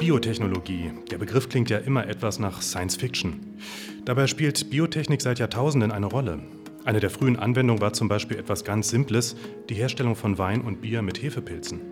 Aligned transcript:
Biotechnologie. 0.00 0.92
Der 1.10 1.18
Begriff 1.18 1.50
klingt 1.50 1.68
ja 1.68 1.76
immer 1.76 2.08
etwas 2.08 2.38
nach 2.38 2.62
Science 2.62 2.96
Fiction. 2.96 3.58
Dabei 4.06 4.28
spielt 4.28 4.70
Biotechnik 4.70 5.20
seit 5.20 5.38
Jahrtausenden 5.38 5.92
eine 5.92 6.06
Rolle. 6.06 6.38
Eine 6.86 7.00
der 7.00 7.10
frühen 7.10 7.36
Anwendungen 7.36 7.82
war 7.82 7.92
zum 7.92 8.08
Beispiel 8.08 8.38
etwas 8.38 8.64
ganz 8.64 8.88
Simples, 8.88 9.36
die 9.68 9.74
Herstellung 9.74 10.16
von 10.16 10.38
Wein 10.38 10.62
und 10.62 10.80
Bier 10.80 11.02
mit 11.02 11.22
Hefepilzen. 11.22 11.82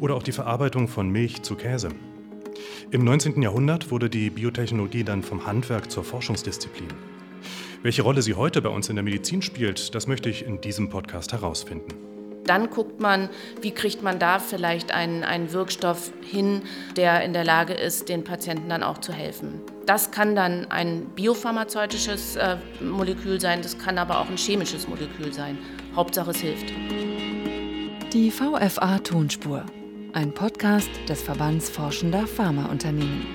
Oder 0.00 0.16
auch 0.16 0.24
die 0.24 0.32
Verarbeitung 0.32 0.88
von 0.88 1.08
Milch 1.08 1.42
zu 1.42 1.54
Käse. 1.54 1.90
Im 2.90 3.04
19. 3.04 3.40
Jahrhundert 3.40 3.92
wurde 3.92 4.10
die 4.10 4.30
Biotechnologie 4.30 5.04
dann 5.04 5.22
vom 5.22 5.46
Handwerk 5.46 5.88
zur 5.88 6.02
Forschungsdisziplin. 6.02 6.88
Welche 7.80 8.02
Rolle 8.02 8.22
sie 8.22 8.34
heute 8.34 8.60
bei 8.60 8.70
uns 8.70 8.88
in 8.88 8.96
der 8.96 9.04
Medizin 9.04 9.40
spielt, 9.40 9.94
das 9.94 10.08
möchte 10.08 10.28
ich 10.28 10.44
in 10.44 10.60
diesem 10.60 10.88
Podcast 10.88 11.32
herausfinden. 11.32 12.15
Dann 12.46 12.70
guckt 12.70 13.00
man, 13.00 13.28
wie 13.60 13.72
kriegt 13.72 14.02
man 14.02 14.18
da 14.18 14.38
vielleicht 14.38 14.92
einen, 14.92 15.24
einen 15.24 15.52
Wirkstoff 15.52 16.12
hin, 16.22 16.62
der 16.96 17.24
in 17.24 17.32
der 17.32 17.44
Lage 17.44 17.74
ist, 17.74 18.08
den 18.08 18.22
Patienten 18.22 18.68
dann 18.68 18.84
auch 18.84 18.98
zu 18.98 19.12
helfen. 19.12 19.60
Das 19.84 20.12
kann 20.12 20.36
dann 20.36 20.70
ein 20.70 21.06
biopharmazeutisches 21.14 22.36
äh, 22.36 22.56
Molekül 22.80 23.40
sein, 23.40 23.62
das 23.62 23.78
kann 23.78 23.98
aber 23.98 24.20
auch 24.20 24.28
ein 24.28 24.36
chemisches 24.36 24.88
Molekül 24.88 25.32
sein. 25.32 25.58
Hauptsache 25.94 26.30
es 26.30 26.38
hilft. 26.38 26.72
Die 28.12 28.30
VFA 28.30 28.98
Tonspur, 29.00 29.64
ein 30.12 30.32
Podcast 30.32 30.90
des 31.08 31.22
Verbands 31.22 31.68
Forschender 31.68 32.26
Pharmaunternehmen. 32.26 33.26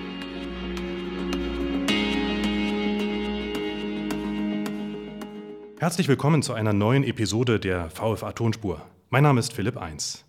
Herzlich 5.79 6.07
willkommen 6.07 6.43
zu 6.43 6.53
einer 6.53 6.73
neuen 6.73 7.03
Episode 7.03 7.59
der 7.59 7.89
VFA 7.89 8.33
Tonspur. 8.33 8.81
Mein 9.13 9.23
Name 9.23 9.41
ist 9.41 9.51
Philipp 9.51 9.75
Eins. 9.75 10.23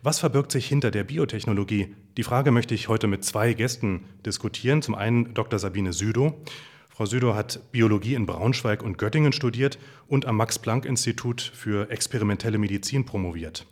Was 0.00 0.18
verbirgt 0.18 0.50
sich 0.50 0.66
hinter 0.66 0.90
der 0.90 1.04
Biotechnologie? 1.04 1.94
Die 2.16 2.22
Frage 2.22 2.52
möchte 2.52 2.74
ich 2.74 2.88
heute 2.88 3.06
mit 3.06 3.22
zwei 3.22 3.52
Gästen 3.52 4.06
diskutieren. 4.24 4.80
Zum 4.80 4.94
einen 4.94 5.34
Dr. 5.34 5.58
Sabine 5.58 5.92
Südow. 5.92 6.32
Frau 6.88 7.04
Südow 7.04 7.34
hat 7.34 7.70
Biologie 7.70 8.14
in 8.14 8.24
Braunschweig 8.24 8.82
und 8.82 8.96
Göttingen 8.96 9.34
studiert 9.34 9.78
und 10.06 10.24
am 10.24 10.38
Max-Planck-Institut 10.38 11.42
für 11.42 11.90
experimentelle 11.90 12.56
Medizin 12.56 13.04
promoviert. 13.04 13.66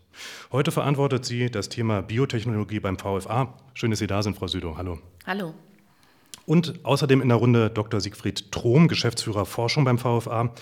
Heute 0.53 0.71
verantwortet 0.71 1.25
sie 1.25 1.51
das 1.51 1.71
Thema 1.71 2.03
Biotechnologie 2.03 2.81
beim 2.81 2.99
VFA. 2.99 3.55
Schön, 3.73 3.89
dass 3.89 4.01
Sie 4.01 4.07
da 4.07 4.23
sind, 4.23 4.37
Frau 4.37 4.49
Südow. 4.49 4.77
Hallo. 4.77 4.99
Hallo. 5.27 5.55
Und 6.45 6.85
außerdem 6.85 7.23
in 7.23 7.31
der 7.31 7.39
Runde 7.39 7.71
Dr. 7.71 8.03
Siegfried 8.03 8.53
Trom, 8.53 8.87
Geschäftsführer 8.87 9.47
Forschung 9.47 9.87
beim 9.87 9.97
VFA. 9.97 10.53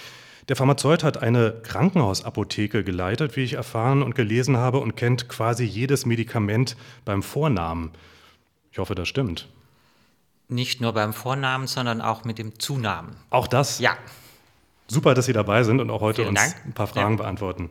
Der 0.48 0.56
Pharmazeut 0.56 1.04
hat 1.04 1.22
eine 1.22 1.52
Krankenhausapotheke 1.62 2.84
geleitet, 2.84 3.36
wie 3.36 3.44
ich 3.44 3.54
erfahren 3.54 4.02
und 4.02 4.14
gelesen 4.14 4.56
habe, 4.56 4.78
und 4.78 4.94
kennt 4.96 5.28
quasi 5.28 5.64
jedes 5.64 6.04
Medikament 6.04 6.76
beim 7.04 7.22
Vornamen. 7.22 7.92
Ich 8.70 8.78
hoffe, 8.78 8.94
das 8.94 9.08
stimmt. 9.08 9.48
Nicht 10.48 10.82
nur 10.82 10.92
beim 10.92 11.14
Vornamen, 11.14 11.66
sondern 11.66 12.02
auch 12.02 12.24
mit 12.24 12.38
dem 12.38 12.58
Zunamen. 12.58 13.16
Auch 13.30 13.46
das? 13.46 13.78
Ja. 13.78 13.96
Super, 14.86 15.14
dass 15.14 15.24
Sie 15.24 15.32
dabei 15.32 15.62
sind 15.64 15.80
und 15.80 15.88
auch 15.90 16.02
heute 16.02 16.22
Vielen 16.22 16.28
uns 16.36 16.40
Dank. 16.40 16.66
ein 16.66 16.72
paar 16.74 16.88
Fragen 16.88 17.12
Ja. 17.16 17.22
beantworten. 17.22 17.70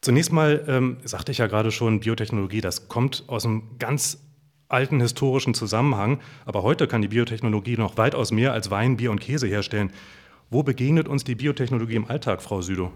Zunächst 0.00 0.32
mal 0.32 0.64
ähm, 0.66 0.96
sagte 1.04 1.30
ich 1.30 1.38
ja 1.38 1.46
gerade 1.46 1.70
schon, 1.70 2.00
Biotechnologie, 2.00 2.60
das 2.60 2.88
kommt 2.88 3.24
aus 3.28 3.44
einem 3.44 3.78
ganz 3.78 4.18
alten 4.68 5.00
historischen 5.00 5.54
Zusammenhang. 5.54 6.20
Aber 6.46 6.64
heute 6.64 6.88
kann 6.88 7.02
die 7.02 7.08
Biotechnologie 7.08 7.76
noch 7.76 7.96
weitaus 7.96 8.32
mehr 8.32 8.52
als 8.52 8.70
Wein, 8.72 8.96
Bier 8.96 9.12
und 9.12 9.20
Käse 9.20 9.46
herstellen. 9.46 9.92
Wo 10.52 10.64
begegnet 10.64 11.06
uns 11.06 11.22
die 11.22 11.36
Biotechnologie 11.36 11.94
im 11.94 12.06
Alltag, 12.10 12.42
Frau 12.42 12.60
Südow? 12.60 12.90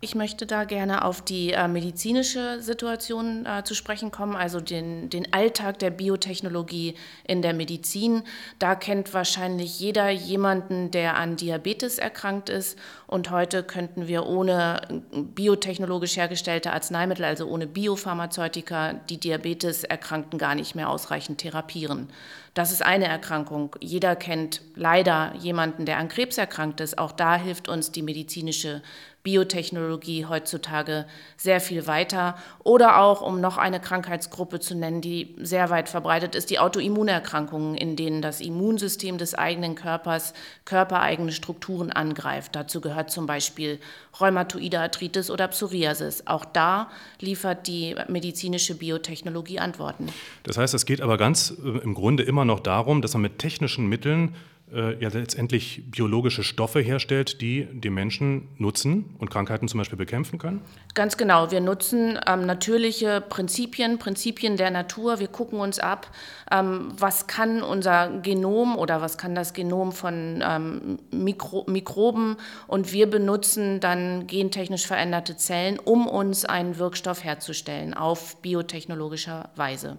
Ich 0.00 0.16
möchte 0.16 0.46
da 0.46 0.64
gerne 0.64 1.04
auf 1.04 1.22
die 1.22 1.52
äh, 1.52 1.68
medizinische 1.68 2.60
Situation 2.60 3.46
äh, 3.46 3.62
zu 3.62 3.76
sprechen 3.76 4.10
kommen, 4.10 4.34
also 4.34 4.58
den, 4.58 5.08
den 5.08 5.32
Alltag 5.32 5.78
der 5.78 5.90
Biotechnologie 5.90 6.96
in 7.22 7.40
der 7.40 7.54
Medizin. 7.54 8.24
Da 8.58 8.74
kennt 8.74 9.14
wahrscheinlich 9.14 9.78
jeder 9.78 10.10
jemanden, 10.10 10.90
der 10.90 11.18
an 11.18 11.36
Diabetes 11.36 11.98
erkrankt 11.98 12.48
ist. 12.48 12.76
Und 13.06 13.30
heute 13.30 13.62
könnten 13.62 14.08
wir 14.08 14.26
ohne 14.26 14.80
biotechnologisch 15.12 16.16
hergestellte 16.16 16.72
Arzneimittel, 16.72 17.24
also 17.24 17.46
ohne 17.46 17.68
Biopharmazeutika, 17.68 18.94
die 19.08 19.20
Diabeteserkrankten 19.20 20.36
gar 20.36 20.56
nicht 20.56 20.74
mehr 20.74 20.90
ausreichend 20.90 21.38
therapieren. 21.38 22.08
Das 22.54 22.70
ist 22.70 22.82
eine 22.82 23.06
Erkrankung. 23.06 23.76
Jeder 23.80 24.14
kennt 24.14 24.60
leider 24.74 25.34
jemanden, 25.38 25.86
der 25.86 25.96
an 25.96 26.08
Krebs 26.08 26.36
erkrankt 26.36 26.80
ist. 26.80 26.98
Auch 26.98 27.12
da 27.12 27.36
hilft 27.36 27.68
uns 27.68 27.92
die 27.92 28.02
medizinische 28.02 28.82
Biotechnologie 29.22 30.26
heutzutage 30.26 31.06
sehr 31.36 31.60
viel 31.60 31.86
weiter. 31.86 32.36
Oder 32.64 33.00
auch, 33.00 33.22
um 33.22 33.40
noch 33.40 33.56
eine 33.56 33.78
Krankheitsgruppe 33.78 34.58
zu 34.58 34.74
nennen, 34.74 35.00
die 35.00 35.36
sehr 35.38 35.70
weit 35.70 35.88
verbreitet 35.88 36.34
ist, 36.34 36.50
die 36.50 36.58
Autoimmunerkrankungen, 36.58 37.76
in 37.76 37.94
denen 37.94 38.20
das 38.20 38.40
Immunsystem 38.40 39.18
des 39.18 39.34
eigenen 39.34 39.76
Körpers 39.76 40.34
körpereigene 40.64 41.30
Strukturen 41.30 41.92
angreift. 41.92 42.56
Dazu 42.56 42.80
gehört 42.80 43.12
zum 43.12 43.26
Beispiel 43.26 43.78
rheumatoide 44.18 44.80
Arthritis 44.80 45.30
oder 45.30 45.46
Psoriasis. 45.48 46.26
Auch 46.26 46.44
da 46.44 46.90
liefert 47.20 47.68
die 47.68 47.94
medizinische 48.08 48.74
Biotechnologie 48.74 49.60
Antworten. 49.60 50.08
Das 50.42 50.58
heißt, 50.58 50.74
es 50.74 50.84
geht 50.84 51.00
aber 51.00 51.16
ganz 51.16 51.54
äh, 51.64 51.78
im 51.78 51.94
Grunde 51.94 52.24
immer 52.24 52.41
noch 52.44 52.60
darum, 52.60 53.02
dass 53.02 53.12
man 53.14 53.22
mit 53.22 53.38
technischen 53.38 53.88
Mitteln 53.88 54.34
äh, 54.72 54.98
ja 55.02 55.10
letztendlich 55.10 55.82
biologische 55.90 56.42
Stoffe 56.42 56.80
herstellt, 56.80 57.40
die 57.40 57.68
die 57.72 57.90
Menschen 57.90 58.48
nutzen 58.56 59.14
und 59.18 59.30
Krankheiten 59.30 59.68
zum 59.68 59.78
Beispiel 59.78 59.98
bekämpfen 59.98 60.38
können? 60.38 60.62
Ganz 60.94 61.16
genau. 61.16 61.50
Wir 61.50 61.60
nutzen 61.60 62.18
ähm, 62.26 62.46
natürliche 62.46 63.20
Prinzipien, 63.20 63.98
Prinzipien 63.98 64.56
der 64.56 64.70
Natur. 64.70 65.20
Wir 65.20 65.28
gucken 65.28 65.60
uns 65.60 65.78
ab, 65.78 66.10
ähm, 66.50 66.88
was 66.96 67.26
kann 67.26 67.62
unser 67.62 68.20
Genom 68.22 68.76
oder 68.76 69.00
was 69.00 69.18
kann 69.18 69.34
das 69.34 69.52
Genom 69.52 69.92
von 69.92 70.42
ähm, 70.42 70.98
Mikro 71.10 71.66
Mikroben 71.68 72.36
und 72.66 72.92
wir 72.92 73.08
benutzen 73.10 73.80
dann 73.80 74.26
gentechnisch 74.26 74.86
veränderte 74.86 75.36
Zellen, 75.36 75.78
um 75.78 76.06
uns 76.06 76.44
einen 76.44 76.78
Wirkstoff 76.78 77.24
herzustellen 77.24 77.94
auf 77.94 78.36
biotechnologischer 78.40 79.50
Weise. 79.56 79.98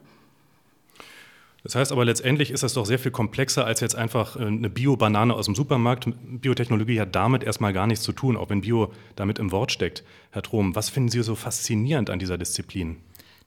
Das 1.64 1.76
heißt 1.76 1.94
aber 1.94 2.04
letztendlich 2.04 2.52
ist 2.52 2.64
das 2.64 2.74
doch 2.74 2.86
sehr 2.86 3.00
viel 3.00 3.12
komplexer 3.12 3.66
als 3.66 3.80
jetzt 3.80 3.96
einfach 3.96 4.36
äh, 4.36 4.46
eine 4.46 4.70
Bio-Banane 4.70 5.34
aus 5.34 5.46
dem 5.46 5.56
Supermarkt. 5.56 6.08
Biotechnologie 6.42 7.00
hat 7.00 7.16
damit 7.16 7.44
erstmal 7.44 7.72
gar 7.72 7.88
nichts 7.88 8.04
zu 8.04 8.12
tun, 8.12 8.36
auch 8.36 8.50
wenn 8.50 8.62
Bio 8.62 8.92
damit 9.16 9.40
im 9.40 9.52
Wort 9.52 9.72
steckt. 9.72 10.04
Herr 10.32 10.42
Trom, 10.42 10.76
was 10.76 10.90
finden 10.90 11.10
Sie 11.10 11.24
so 11.24 11.36
faszinierend 11.36 12.10
an 12.10 12.20
dieser 12.20 12.38
Disziplin? 12.38 12.98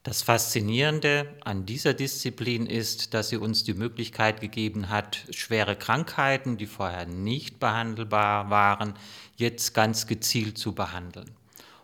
Das 0.03 0.23
Faszinierende 0.23 1.35
an 1.45 1.67
dieser 1.67 1.93
Disziplin 1.93 2.67
ist, 2.67 3.13
dass 3.13 3.31
sie 3.31 3.39
uns 3.39 3.65
die 3.65 3.75
Möglichkeit 3.75 4.41
gegeben 4.41 4.89
hat, 4.89 5.27
schwere 5.31 5.75
Krankheiten, 5.75 6.57
die 6.57 6.67
vorher 6.67 7.07
nicht 7.07 7.59
behandelbar 7.59 8.49
waren, 8.49 8.95
jetzt 9.35 9.75
ganz 9.75 10.07
gezielt 10.07 10.59
zu 10.59 10.77
behandeln. 10.77 11.33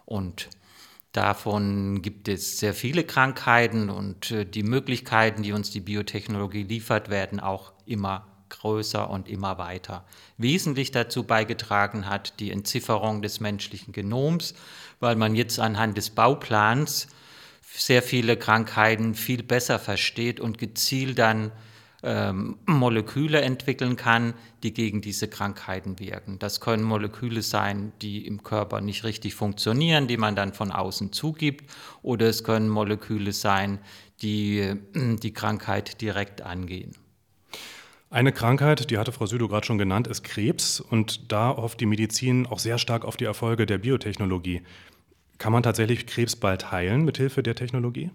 Und 0.05 0.51
davon 1.13 2.03
gibt 2.03 2.29
es 2.29 2.59
sehr 2.59 2.75
viele 2.75 3.05
Krankheiten 3.05 3.91
und 3.91 4.31
äh, 4.31 4.45
die 4.45 4.63
Möglichkeiten, 4.63 5.43
die 5.43 5.53
uns 5.53 5.71
die 5.71 5.81
Biotechnologie 5.81 6.65
liefert, 6.65 7.11
werden 7.11 7.41
auch 7.41 7.73
immer 7.87 8.27
größer 8.49 9.09
und 9.09 9.29
immer 9.29 9.59
weiter. 9.59 10.05
Wesentlich 10.37 10.91
dazu 10.91 11.25
beigetragen 11.25 12.09
hat 12.09 12.39
die 12.41 12.51
Entzifferung 12.51 13.23
des 13.23 13.41
menschlichen 13.41 13.93
Genoms, 13.93 14.55
weil 15.01 15.17
man 15.17 15.35
jetzt 15.35 15.59
anhand 15.59 15.97
des 15.97 16.11
Bauplans 16.11 17.09
sehr 17.75 18.03
viele 18.03 18.37
Krankheiten 18.37 19.15
viel 19.15 19.43
besser 19.43 19.79
versteht 19.79 20.41
und 20.41 20.59
gezielt 20.59 21.19
dann 21.19 21.53
ähm, 22.03 22.59
Moleküle 22.67 23.41
entwickeln 23.41 23.97
kann, 23.97 24.35
die 24.63 24.73
gegen 24.73 25.01
diese 25.01 25.29
Krankheiten 25.29 25.99
wirken. 25.99 26.39
Das 26.39 26.61
können 26.61 26.83
Moleküle 26.83 27.43
sein, 27.43 27.93
die 28.03 28.27
im 28.27 28.43
Körper 28.43 28.81
nicht 28.81 29.05
richtig 29.05 29.35
funktionieren, 29.35 30.09
die 30.09 30.17
man 30.17 30.35
dann 30.35 30.53
von 30.53 30.73
außen 30.73 31.13
zugibt, 31.13 31.71
oder 32.03 32.27
es 32.27 32.45
können 32.45 32.69
Moleküle 32.69 33.33
sein, 33.33 33.79
die 34.21 34.59
äh, 34.59 34.77
die 34.95 35.33
Krankheit 35.33 36.01
direkt 36.01 36.43
angehen. 36.43 36.93
Eine 38.11 38.33
Krankheit, 38.33 38.91
die 38.91 38.99
hatte 38.99 39.11
Frau 39.11 39.25
Südow 39.25 39.49
gerade 39.49 39.67
schon 39.67 39.79
genannt, 39.79 40.07
ist 40.07 40.23
Krebs. 40.23 40.81
Und 40.81 41.33
da 41.33 41.57
hofft 41.57 41.81
die 41.81 41.87
Medizin 41.87 42.47
auch 42.47 42.59
sehr 42.59 42.77
stark 42.77 43.07
auf 43.07 43.17
die 43.17 43.25
Erfolge 43.25 43.65
der 43.65 43.79
Biotechnologie. 43.79 44.61
Kann 45.39 45.51
man 45.53 45.63
tatsächlich 45.63 46.07
Krebs 46.07 46.37
bald 46.37 46.71
heilen 46.71 47.07
mit 47.07 47.17
Hilfe 47.17 47.43
der 47.43 47.55
Technologie? 47.55 48.11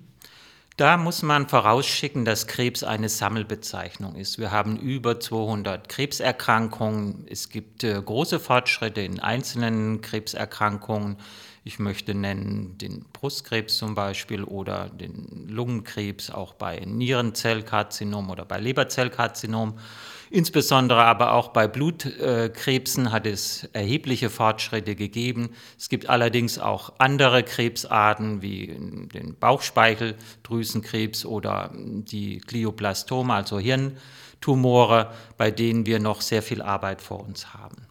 Da 0.78 0.96
muss 0.96 1.24
man 1.24 1.50
vorausschicken, 1.50 2.24
dass 2.24 2.46
Krebs 2.46 2.84
eine 2.84 3.10
Sammelbezeichnung 3.10 4.14
ist. 4.14 4.38
Wir 4.38 4.52
haben 4.52 4.78
über 4.78 5.20
200 5.20 5.90
Krebserkrankungen. 5.90 7.26
Es 7.28 7.50
gibt 7.50 7.84
äh, 7.84 8.00
große 8.00 8.40
Fortschritte 8.40 9.02
in 9.02 9.20
einzelnen 9.20 10.02
Krebserkrankungen. 10.02 11.18
Ich 11.64 11.80
möchte 11.80 12.14
nennen 12.14 12.78
den 12.78 13.06
Brustkrebs 13.12 13.76
zum 13.78 13.96
Beispiel 13.96 14.44
oder 14.44 14.90
den 14.90 15.48
Lungenkrebs, 15.50 16.30
auch 16.30 16.54
bei 16.54 16.80
Nierenzellkarzinom 16.86 18.30
oder 18.30 18.46
bei 18.46 18.60
Leberzellkarzinom. 18.60 19.80
Insbesondere 20.30 21.04
aber 21.04 21.34
auch 21.34 21.50
bei 21.50 21.68
Blutkrebsen 21.68 23.12
hat 23.12 23.26
es 23.26 23.70
erhebliche 23.74 24.30
Fortschritte 24.30 24.96
gegeben. 24.96 25.50
Es 25.78 25.90
gibt 25.90 26.10
allerdings 26.10 26.60
auch 26.60 26.94
andere 26.98 27.44
Krebsarten 27.44 28.42
wie 28.42 28.68
den 28.68 29.36
Bauchspeicheldrüsenkrebs 29.40 31.26
oder 31.26 31.72
die 31.74 32.40
Glioblastome, 32.40 33.34
also 33.34 33.60
Hirntumore, 33.60 35.12
bei 35.38 35.52
denen 35.52 35.86
wir 35.86 36.00
noch 36.00 36.22
sehr 36.22 36.42
viel 36.42 36.62
Arbeit 36.62 37.02
vor 37.02 37.26
uns 37.26 37.54
haben. 37.54 37.88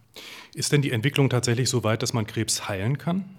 Ist 0.53 0.71
denn 0.71 0.81
die 0.81 0.91
Entwicklung 0.91 1.29
tatsächlich 1.29 1.69
so 1.69 1.83
weit, 1.83 2.01
dass 2.01 2.13
man 2.13 2.25
Krebs 2.25 2.67
heilen 2.67 2.97
kann? 2.97 3.36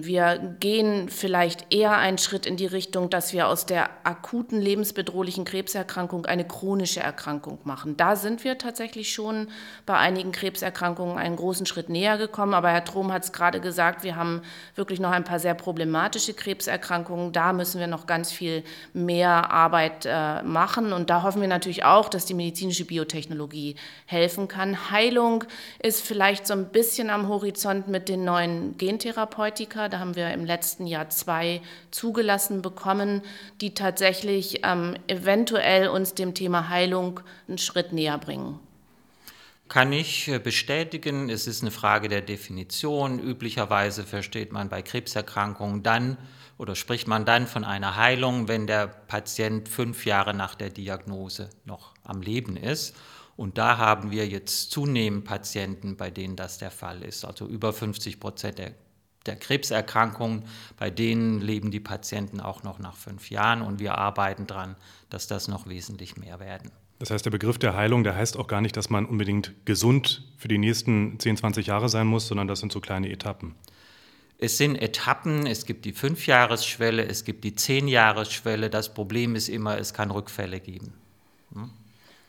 Wir 0.00 0.38
gehen 0.60 1.08
vielleicht 1.08 1.74
eher 1.74 1.96
einen 1.96 2.18
Schritt 2.18 2.46
in 2.46 2.56
die 2.56 2.66
Richtung, 2.66 3.10
dass 3.10 3.32
wir 3.32 3.48
aus 3.48 3.66
der 3.66 3.90
akuten 4.04 4.60
lebensbedrohlichen 4.60 5.44
Krebserkrankung 5.44 6.24
eine 6.24 6.46
chronische 6.46 7.00
Erkrankung 7.00 7.58
machen. 7.64 7.96
Da 7.96 8.14
sind 8.14 8.44
wir 8.44 8.58
tatsächlich 8.58 9.12
schon 9.12 9.48
bei 9.86 9.96
einigen 9.96 10.30
Krebserkrankungen 10.30 11.18
einen 11.18 11.34
großen 11.34 11.66
Schritt 11.66 11.88
näher 11.88 12.16
gekommen. 12.16 12.54
Aber 12.54 12.70
Herr 12.70 12.84
Trom 12.84 13.12
hat 13.12 13.24
es 13.24 13.32
gerade 13.32 13.60
gesagt, 13.60 14.04
wir 14.04 14.14
haben 14.14 14.42
wirklich 14.76 15.00
noch 15.00 15.10
ein 15.10 15.24
paar 15.24 15.40
sehr 15.40 15.54
problematische 15.54 16.32
Krebserkrankungen. 16.32 17.32
Da 17.32 17.52
müssen 17.52 17.80
wir 17.80 17.88
noch 17.88 18.06
ganz 18.06 18.30
viel 18.30 18.62
mehr 18.92 19.50
Arbeit 19.50 20.06
äh, 20.06 20.44
machen. 20.44 20.92
Und 20.92 21.10
da 21.10 21.24
hoffen 21.24 21.40
wir 21.40 21.48
natürlich 21.48 21.82
auch, 21.84 22.08
dass 22.08 22.24
die 22.24 22.34
medizinische 22.34 22.84
Biotechnologie 22.84 23.74
helfen 24.06 24.46
kann. 24.46 24.92
Heilung 24.92 25.42
ist 25.82 26.06
vielleicht 26.06 26.46
so 26.46 26.54
ein 26.54 26.68
bisschen 26.68 27.10
am 27.10 27.26
Horizont 27.28 27.88
mit 27.88 28.08
den 28.08 28.22
neuen 28.24 28.76
Gentherapeutika. 28.78 29.87
Da 29.88 29.98
haben 29.98 30.16
wir 30.16 30.30
im 30.32 30.44
letzten 30.44 30.86
Jahr 30.86 31.10
zwei 31.10 31.60
zugelassen 31.90 32.62
bekommen, 32.62 33.22
die 33.60 33.74
tatsächlich 33.74 34.60
ähm, 34.64 34.96
eventuell 35.06 35.88
uns 35.88 36.14
dem 36.14 36.34
Thema 36.34 36.68
Heilung 36.68 37.20
einen 37.48 37.58
Schritt 37.58 37.92
näher 37.92 38.18
bringen. 38.18 38.58
Kann 39.68 39.92
ich 39.92 40.28
äh, 40.28 40.38
bestätigen, 40.38 41.28
es 41.28 41.46
ist 41.46 41.62
eine 41.62 41.70
Frage 41.70 42.08
der 42.08 42.22
Definition. 42.22 43.18
Üblicherweise 43.18 44.04
versteht 44.04 44.50
man 44.50 44.70
bei 44.70 44.80
Krebserkrankungen 44.80 45.82
dann 45.82 46.16
oder 46.56 46.74
spricht 46.74 47.06
man 47.06 47.26
dann 47.26 47.46
von 47.46 47.64
einer 47.64 47.96
Heilung, 47.96 48.48
wenn 48.48 48.66
der 48.66 48.86
Patient 48.86 49.68
fünf 49.68 50.06
Jahre 50.06 50.32
nach 50.32 50.54
der 50.54 50.70
Diagnose 50.70 51.50
noch 51.66 51.92
am 52.02 52.22
Leben 52.22 52.56
ist. 52.56 52.96
Und 53.36 53.58
da 53.58 53.76
haben 53.76 54.10
wir 54.10 54.26
jetzt 54.26 54.70
zunehmend 54.72 55.24
Patienten, 55.24 55.96
bei 55.96 56.10
denen 56.10 56.34
das 56.34 56.58
der 56.58 56.70
Fall 56.72 57.02
ist. 57.02 57.24
Also 57.24 57.46
über 57.46 57.72
50 57.72 58.18
Prozent 58.18 58.58
der 58.58 58.72
der 59.28 59.36
Krebserkrankungen, 59.36 60.42
bei 60.76 60.90
denen 60.90 61.40
leben 61.40 61.70
die 61.70 61.80
Patienten 61.80 62.40
auch 62.40 62.64
noch 62.64 62.80
nach 62.80 62.96
fünf 62.96 63.30
Jahren 63.30 63.62
und 63.62 63.78
wir 63.78 63.96
arbeiten 63.96 64.46
daran, 64.48 64.74
dass 65.10 65.28
das 65.28 65.46
noch 65.46 65.68
wesentlich 65.68 66.16
mehr 66.16 66.40
werden. 66.40 66.72
Das 66.98 67.10
heißt, 67.10 67.24
der 67.24 67.30
Begriff 67.30 67.58
der 67.58 67.76
Heilung, 67.76 68.02
der 68.02 68.16
heißt 68.16 68.36
auch 68.36 68.48
gar 68.48 68.60
nicht, 68.60 68.76
dass 68.76 68.90
man 68.90 69.06
unbedingt 69.06 69.54
gesund 69.64 70.24
für 70.36 70.48
die 70.48 70.58
nächsten 70.58 71.20
10, 71.20 71.36
20 71.36 71.66
Jahre 71.68 71.88
sein 71.88 72.08
muss, 72.08 72.26
sondern 72.26 72.48
das 72.48 72.58
sind 72.58 72.72
so 72.72 72.80
kleine 72.80 73.10
Etappen. 73.10 73.54
Es 74.38 74.56
sind 74.56 74.76
Etappen, 74.76 75.46
es 75.46 75.66
gibt 75.66 75.84
die 75.84 75.92
Fünfjahresschwelle, 75.92 77.04
es 77.04 77.24
gibt 77.24 77.44
die 77.44 77.54
Zehnjahresschwelle. 77.54 78.70
Das 78.70 78.94
Problem 78.94 79.34
ist 79.36 79.48
immer, 79.48 79.78
es 79.78 79.94
kann 79.94 80.10
Rückfälle 80.10 80.60
geben. 80.60 80.92
Hm? 81.52 81.70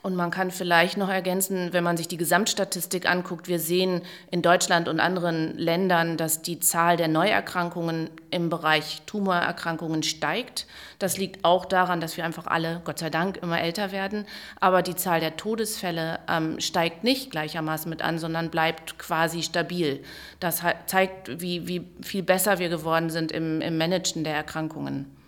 Und 0.02 0.16
man 0.16 0.32
kann 0.32 0.50
vielleicht 0.50 0.96
noch 0.96 1.10
ergänzen, 1.10 1.74
wenn 1.74 1.84
man 1.84 1.98
sich 1.98 2.08
die 2.08 2.16
Gesamtstatistik 2.16 3.10
anguckt, 3.10 3.50
wir 3.50 3.60
sehen 3.60 4.02
in 4.32 4.42
Deutschland 4.42 4.88
und 4.88 5.02
anderen 5.02 5.58
Ländern, 5.58 6.16
dass 6.16 6.42
die 6.42 6.60
Zahl 6.60 6.96
der 6.96 7.10
Neuerkrankungen 7.10 8.10
im 8.32 8.50
Bereich 8.50 9.02
Tumorerkrankungen 9.08 10.04
steigt. 10.04 10.68
Das 11.00 11.18
liegt 11.18 11.44
auch 11.44 11.66
daran, 11.66 12.00
dass 12.00 12.16
wir 12.16 12.24
einfach 12.24 12.48
alle, 12.48 12.82
Gott 12.86 13.00
sei 13.00 13.10
Dank, 13.10 13.38
immer 13.38 13.60
älter 13.60 13.92
werden. 13.92 14.26
Aber 14.62 14.84
die 14.84 14.96
Zahl 14.96 15.20
der 15.20 15.36
Todesfälle 15.36 16.20
ähm, 16.30 16.62
steigt 16.62 17.04
nicht 17.04 17.30
gleichermaßen 17.30 17.90
mit 17.90 18.02
an, 18.02 18.20
sondern 18.20 18.50
bleibt 18.50 19.00
quasi 19.00 19.44
stabil. 19.44 20.02
Das 20.40 20.64
zeigt, 20.86 21.42
wie, 21.42 21.68
wie 21.68 21.86
viel 22.02 22.24
besser 22.24 22.58
wir 22.60 22.70
geworden 22.70 23.10
sind 23.10 23.34
im, 23.34 23.60
im 23.60 23.78
Managen 23.78 24.24
der 24.24 24.36
Erkrankungen. 24.36 25.19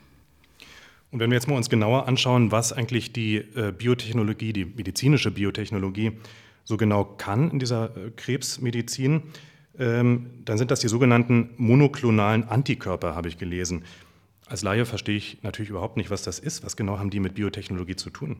Und 1.11 1.19
wenn 1.19 1.29
wir 1.29 1.35
jetzt 1.35 1.47
mal 1.47 1.57
uns 1.57 1.69
genauer 1.69 2.07
anschauen, 2.07 2.51
was 2.51 2.71
eigentlich 2.71 3.11
die 3.11 3.37
äh, 3.37 3.73
Biotechnologie, 3.77 4.53
die 4.53 4.65
medizinische 4.65 5.29
Biotechnologie 5.29 6.13
so 6.63 6.77
genau 6.77 7.03
kann 7.03 7.51
in 7.51 7.59
dieser 7.59 7.95
äh, 7.97 8.11
Krebsmedizin, 8.15 9.23
ähm, 9.77 10.27
dann 10.45 10.57
sind 10.57 10.71
das 10.71 10.79
die 10.79 10.87
sogenannten 10.87 11.49
monoklonalen 11.57 12.45
Antikörper, 12.45 13.15
habe 13.15 13.27
ich 13.27 13.37
gelesen. 13.37 13.83
Als 14.47 14.63
Laie 14.63 14.85
verstehe 14.85 15.17
ich 15.17 15.43
natürlich 15.43 15.69
überhaupt 15.69 15.97
nicht, 15.97 16.09
was 16.09 16.23
das 16.23 16.39
ist. 16.39 16.63
Was 16.65 16.77
genau 16.77 16.97
haben 16.97 17.09
die 17.09 17.19
mit 17.19 17.35
Biotechnologie 17.35 17.95
zu 17.95 18.09
tun? 18.09 18.37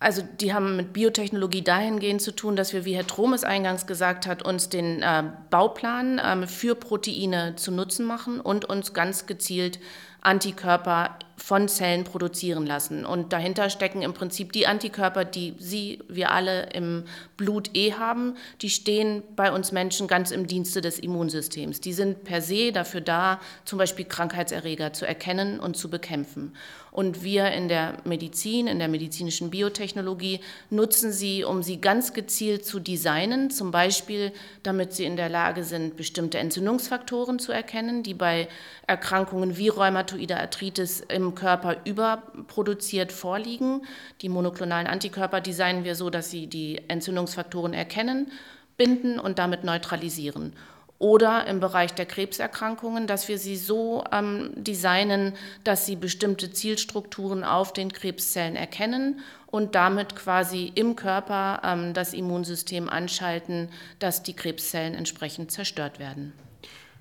Also 0.00 0.22
die 0.22 0.52
haben 0.52 0.76
mit 0.76 0.92
Biotechnologie 0.92 1.62
dahingehend 1.62 2.20
zu 2.20 2.32
tun, 2.32 2.56
dass 2.56 2.74
wir, 2.74 2.84
wie 2.84 2.94
Herr 2.94 3.06
Trom 3.06 3.32
es 3.32 3.42
eingangs 3.42 3.86
gesagt 3.86 4.26
hat, 4.26 4.44
uns 4.44 4.68
den 4.68 5.02
äh, 5.02 5.22
Bauplan 5.50 6.18
äh, 6.18 6.46
für 6.46 6.74
Proteine 6.74 7.54
zu 7.56 7.72
Nutzen 7.72 8.04
machen 8.04 8.38
und 8.38 8.66
uns 8.66 8.92
ganz 8.92 9.24
gezielt 9.24 9.80
Antikörper 10.26 11.10
von 11.36 11.68
Zellen 11.68 12.04
produzieren 12.04 12.66
lassen. 12.66 13.04
Und 13.04 13.32
dahinter 13.32 13.70
stecken 13.70 14.02
im 14.02 14.14
Prinzip 14.14 14.52
die 14.52 14.66
Antikörper, 14.66 15.24
die 15.24 15.54
Sie, 15.58 16.00
wir 16.08 16.30
alle 16.30 16.70
im 16.72 17.04
Blut 17.36 17.70
eh 17.74 17.92
haben. 17.92 18.36
Die 18.62 18.70
stehen 18.70 19.22
bei 19.36 19.52
uns 19.52 19.72
Menschen 19.72 20.06
ganz 20.06 20.30
im 20.30 20.46
Dienste 20.46 20.80
des 20.80 20.98
Immunsystems. 20.98 21.80
Die 21.80 21.92
sind 21.92 22.24
per 22.24 22.40
se 22.40 22.72
dafür 22.72 23.00
da, 23.00 23.40
zum 23.64 23.78
Beispiel 23.78 24.04
Krankheitserreger 24.04 24.92
zu 24.92 25.06
erkennen 25.06 25.60
und 25.60 25.76
zu 25.76 25.90
bekämpfen. 25.90 26.52
Und 26.94 27.24
wir 27.24 27.50
in 27.50 27.66
der 27.66 27.96
Medizin, 28.04 28.68
in 28.68 28.78
der 28.78 28.86
medizinischen 28.86 29.50
Biotechnologie 29.50 30.38
nutzen 30.70 31.10
sie, 31.10 31.42
um 31.42 31.60
sie 31.64 31.80
ganz 31.80 32.12
gezielt 32.12 32.64
zu 32.64 32.78
designen, 32.78 33.50
zum 33.50 33.72
Beispiel 33.72 34.32
damit 34.62 34.92
sie 34.92 35.04
in 35.04 35.16
der 35.16 35.28
Lage 35.28 35.64
sind, 35.64 35.96
bestimmte 35.96 36.38
Entzündungsfaktoren 36.38 37.40
zu 37.40 37.50
erkennen, 37.50 38.04
die 38.04 38.14
bei 38.14 38.46
Erkrankungen 38.86 39.56
wie 39.56 39.70
rheumatoide 39.70 40.38
Arthritis 40.38 41.00
im 41.00 41.23
Körper 41.32 41.76
überproduziert 41.84 43.12
vorliegen. 43.12 43.82
Die 44.20 44.28
monoklonalen 44.28 44.86
Antikörper 44.86 45.40
designen 45.40 45.84
wir 45.84 45.94
so, 45.94 46.10
dass 46.10 46.30
sie 46.30 46.46
die 46.46 46.82
Entzündungsfaktoren 46.88 47.72
erkennen, 47.72 48.30
binden 48.76 49.18
und 49.18 49.38
damit 49.38 49.64
neutralisieren 49.64 50.52
oder 50.98 51.46
im 51.46 51.60
Bereich 51.60 51.92
der 51.92 52.06
Krebserkrankungen, 52.06 53.06
dass 53.06 53.28
wir 53.28 53.38
sie 53.38 53.56
so 53.56 54.04
ähm, 54.12 54.52
designen, 54.56 55.34
dass 55.64 55.86
sie 55.86 55.96
bestimmte 55.96 56.50
Zielstrukturen 56.52 57.44
auf 57.44 57.72
den 57.72 57.92
Krebszellen 57.92 58.56
erkennen 58.56 59.20
und 59.46 59.74
damit 59.74 60.16
quasi 60.16 60.72
im 60.74 60.96
Körper 60.96 61.60
ähm, 61.64 61.94
das 61.94 62.14
Immunsystem 62.14 62.88
anschalten, 62.88 63.68
dass 63.98 64.22
die 64.22 64.34
Krebszellen 64.34 64.94
entsprechend 64.94 65.50
zerstört 65.50 65.98
werden. 65.98 66.32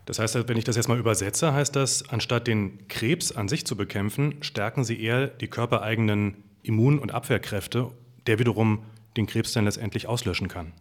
Das 0.05 0.19
heißt, 0.19 0.47
wenn 0.47 0.57
ich 0.57 0.65
das 0.65 0.75
jetzt 0.75 0.89
mal 0.89 1.00
übersetze, 1.00 1.53
heißt 1.53 1.75
das, 1.75 2.09
anstatt 2.09 2.47
den 2.47 2.88
Krebs 2.88 3.31
an 3.31 3.47
sich 3.47 3.65
zu 3.65 3.77
bekämpfen, 3.77 4.44
stärken 4.44 4.83
Sie 4.83 5.01
eher 5.01 5.27
die 5.27 5.47
körpereigenen 5.47 6.44
Immun- 6.61 7.00
und 7.00 7.13
Abwehrkräfte, 7.13 7.91
der 8.27 8.39
wiederum 8.39 8.83
den 9.15 9.27
Krebs 9.27 9.53
dann 9.53 9.65
letztendlich 9.65 10.07
auslöschen 10.07 10.48
kann. 10.48 10.74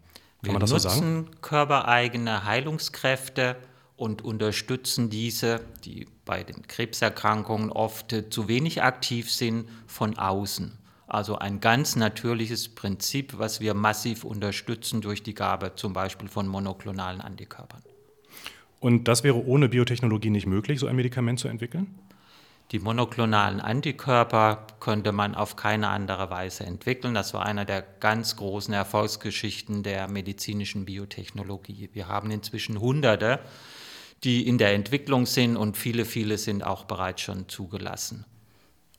Wir 0.42 0.58
nutzen 0.58 1.26
so 1.26 1.40
körpereigene 1.40 2.44
Heilungskräfte 2.44 3.56
und 3.96 4.22
unterstützen 4.22 5.10
diese, 5.10 5.60
die 5.84 6.08
bei 6.24 6.42
den 6.42 6.66
Krebserkrankungen 6.66 7.70
oft 7.70 8.14
zu 8.30 8.48
wenig 8.48 8.82
aktiv 8.82 9.30
sind, 9.30 9.68
von 9.86 10.18
außen. 10.18 10.76
Also 11.06 11.36
ein 11.36 11.60
ganz 11.60 11.94
natürliches 11.94 12.74
Prinzip, 12.74 13.38
was 13.38 13.60
wir 13.60 13.74
massiv 13.74 14.24
unterstützen 14.24 15.00
durch 15.00 15.22
die 15.22 15.34
Gabe 15.34 15.74
zum 15.76 15.92
Beispiel 15.92 16.28
von 16.28 16.48
monoklonalen 16.48 17.20
Antikörpern. 17.20 17.82
Und 18.82 19.06
das 19.06 19.22
wäre 19.22 19.46
ohne 19.46 19.68
Biotechnologie 19.68 20.30
nicht 20.30 20.48
möglich, 20.48 20.80
so 20.80 20.88
ein 20.88 20.96
Medikament 20.96 21.38
zu 21.38 21.46
entwickeln? 21.46 21.86
Die 22.72 22.80
monoklonalen 22.80 23.60
Antikörper 23.60 24.66
könnte 24.80 25.12
man 25.12 25.36
auf 25.36 25.54
keine 25.54 25.86
andere 25.86 26.30
Weise 26.30 26.64
entwickeln. 26.64 27.14
Das 27.14 27.32
war 27.32 27.46
einer 27.46 27.64
der 27.64 27.82
ganz 28.00 28.34
großen 28.34 28.74
Erfolgsgeschichten 28.74 29.84
der 29.84 30.08
medizinischen 30.08 30.84
Biotechnologie. 30.84 31.90
Wir 31.92 32.08
haben 32.08 32.32
inzwischen 32.32 32.80
Hunderte, 32.80 33.38
die 34.24 34.48
in 34.48 34.58
der 34.58 34.74
Entwicklung 34.74 35.26
sind 35.26 35.56
und 35.56 35.76
viele, 35.76 36.04
viele 36.04 36.36
sind 36.36 36.64
auch 36.64 36.84
bereits 36.84 37.20
schon 37.20 37.48
zugelassen. 37.48 38.24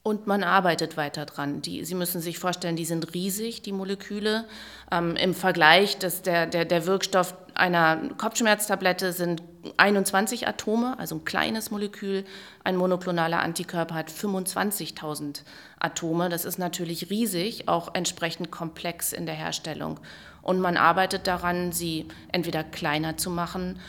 Und 0.05 0.27
man 0.27 0.43
arbeitet 0.43 0.97
weiter 0.97 1.25
dran. 1.25 1.61
Die, 1.61 1.85
Sie 1.85 1.95
müssen 1.95 2.19
sich 2.19 2.37
vorstellen, 2.37 2.75
die 2.75 2.83
sind 2.83 3.13
riesig, 3.13 3.61
die 3.61 3.71
Moleküle. 3.71 4.43
Ähm, 4.91 5.15
Im 5.15 5.33
Vergleich, 5.33 5.97
dass 5.97 6.21
der, 6.21 6.45
der, 6.45 6.65
der 6.65 6.85
Wirkstoff 6.85 7.33
einer 7.53 8.09
Kopfschmerztablette 8.17 9.13
sind 9.13 9.41
21 9.77 10.45
Atome, 10.45 10.99
also 10.99 11.15
ein 11.15 11.23
kleines 11.23 11.71
Molekül. 11.71 12.25
Ein 12.65 12.75
monoklonaler 12.75 13.39
Antikörper 13.39 13.95
hat 13.95 14.09
25.000 14.09 15.43
Atome. 15.79 16.27
Das 16.27 16.43
ist 16.43 16.59
natürlich 16.59 17.09
riesig, 17.09 17.69
auch 17.69 17.95
entsprechend 17.95 18.51
komplex 18.51 19.13
in 19.13 19.25
der 19.25 19.35
Herstellung. 19.35 20.01
Und 20.41 20.59
man 20.59 20.75
arbeitet 20.75 21.27
daran, 21.27 21.71
sie 21.71 22.09
entweder 22.33 22.65
kleiner 22.65 23.15
zu 23.15 23.29
machen 23.29 23.79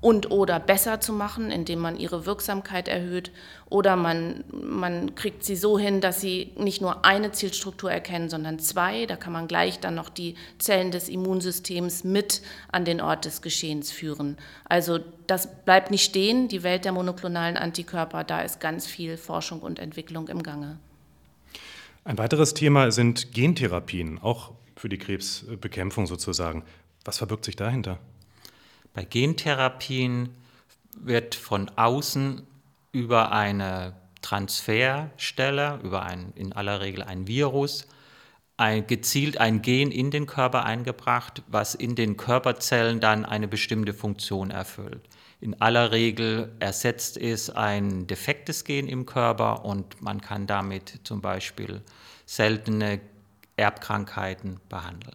und 0.00 0.30
oder 0.30 0.60
besser 0.60 1.00
zu 1.00 1.12
machen, 1.12 1.50
indem 1.50 1.80
man 1.80 1.96
ihre 1.98 2.24
Wirksamkeit 2.24 2.88
erhöht. 2.88 3.32
Oder 3.68 3.96
man, 3.96 4.44
man 4.52 5.14
kriegt 5.14 5.44
sie 5.44 5.56
so 5.56 5.78
hin, 5.78 6.00
dass 6.00 6.20
sie 6.20 6.52
nicht 6.56 6.80
nur 6.80 7.04
eine 7.04 7.32
Zielstruktur 7.32 7.90
erkennen, 7.90 8.28
sondern 8.28 8.58
zwei. 8.58 9.06
Da 9.06 9.16
kann 9.16 9.32
man 9.32 9.48
gleich 9.48 9.80
dann 9.80 9.94
noch 9.94 10.08
die 10.08 10.36
Zellen 10.58 10.90
des 10.90 11.08
Immunsystems 11.08 12.04
mit 12.04 12.42
an 12.70 12.84
den 12.84 13.00
Ort 13.00 13.24
des 13.24 13.42
Geschehens 13.42 13.90
führen. 13.90 14.36
Also 14.64 15.00
das 15.26 15.64
bleibt 15.64 15.90
nicht 15.90 16.04
stehen, 16.04 16.48
die 16.48 16.62
Welt 16.62 16.84
der 16.84 16.92
monoklonalen 16.92 17.56
Antikörper, 17.56 18.24
da 18.24 18.40
ist 18.40 18.60
ganz 18.60 18.86
viel 18.86 19.16
Forschung 19.16 19.60
und 19.60 19.78
Entwicklung 19.78 20.28
im 20.28 20.42
Gange. 20.42 20.78
Ein 22.04 22.16
weiteres 22.16 22.54
Thema 22.54 22.90
sind 22.90 23.32
Gentherapien, 23.32 24.18
auch 24.18 24.52
für 24.76 24.88
die 24.88 24.96
Krebsbekämpfung 24.96 26.06
sozusagen. 26.06 26.64
Was 27.04 27.18
verbirgt 27.18 27.44
sich 27.44 27.56
dahinter? 27.56 27.98
Bei 28.98 29.04
Gentherapien 29.04 30.30
wird 30.96 31.36
von 31.36 31.70
außen 31.76 32.44
über 32.90 33.30
eine 33.30 33.94
Transferstelle, 34.22 35.78
über 35.84 36.02
ein, 36.02 36.32
in 36.34 36.52
aller 36.52 36.80
Regel 36.80 37.04
ein 37.04 37.28
Virus, 37.28 37.86
ein, 38.56 38.88
gezielt 38.88 39.38
ein 39.38 39.62
Gen 39.62 39.92
in 39.92 40.10
den 40.10 40.26
Körper 40.26 40.64
eingebracht, 40.64 41.44
was 41.46 41.76
in 41.76 41.94
den 41.94 42.16
Körperzellen 42.16 42.98
dann 42.98 43.24
eine 43.24 43.46
bestimmte 43.46 43.94
Funktion 43.94 44.50
erfüllt. 44.50 45.08
In 45.40 45.60
aller 45.60 45.92
Regel 45.92 46.50
ersetzt 46.58 47.18
es 47.18 47.50
ein 47.50 48.08
defektes 48.08 48.64
Gen 48.64 48.88
im 48.88 49.06
Körper 49.06 49.64
und 49.64 50.02
man 50.02 50.20
kann 50.20 50.48
damit 50.48 51.02
zum 51.04 51.20
Beispiel 51.20 51.82
seltene 52.26 52.98
Erbkrankheiten 53.54 54.58
behandeln. 54.68 55.14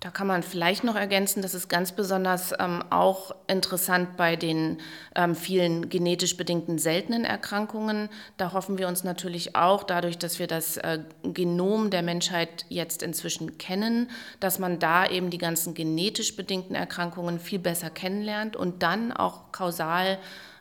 Da 0.00 0.10
kann 0.10 0.26
man 0.26 0.42
vielleicht 0.42 0.84
noch 0.84 0.94
ergänzen, 0.94 1.40
dass 1.40 1.54
es 1.54 1.68
ganz 1.68 1.92
besonders 1.92 2.52
ähm, 2.58 2.84
auch 2.90 3.34
interessant 3.48 4.16
bei 4.18 4.36
den 4.36 4.78
ähm, 5.14 5.34
vielen 5.34 5.88
genetisch 5.88 6.36
bedingten 6.36 6.78
seltenen 6.78 7.24
Erkrankungen. 7.24 8.10
Da 8.36 8.52
hoffen 8.52 8.76
wir 8.76 8.88
uns 8.88 9.04
natürlich 9.04 9.56
auch, 9.56 9.84
dadurch, 9.84 10.18
dass 10.18 10.38
wir 10.38 10.48
das 10.48 10.76
äh, 10.76 10.98
Genom 11.22 11.88
der 11.88 12.02
Menschheit 12.02 12.66
jetzt 12.68 13.02
inzwischen 13.02 13.56
kennen, 13.56 14.10
dass 14.38 14.58
man 14.58 14.78
da 14.78 15.08
eben 15.08 15.30
die 15.30 15.38
ganzen 15.38 15.72
genetisch 15.72 16.36
bedingten 16.36 16.74
Erkrankungen 16.74 17.40
viel 17.40 17.58
besser 17.58 17.88
kennenlernt 17.88 18.54
und 18.54 18.82
dann 18.82 19.12
auch 19.12 19.50
kausal 19.50 20.18